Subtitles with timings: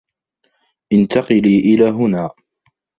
[0.93, 2.29] انتقلي إلى هنا.